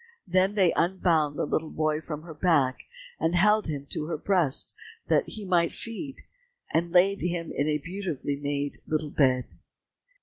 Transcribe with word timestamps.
Then 0.27 0.55
they 0.55 0.73
unbound 0.73 1.37
the 1.37 1.45
little 1.45 1.69
boy 1.69 2.01
from 2.01 2.23
her 2.23 2.33
back, 2.33 2.87
and 3.19 3.35
held 3.35 3.67
him 3.67 3.85
to 3.91 4.05
her 4.07 4.17
breast 4.17 4.73
that 5.09 5.29
he 5.29 5.45
might 5.45 5.73
feed, 5.75 6.23
and 6.73 6.91
laid 6.91 7.21
him 7.21 7.51
in 7.51 7.67
a 7.67 7.77
beautifully 7.77 8.35
made 8.35 8.81
little 8.87 9.11
bed. 9.11 9.45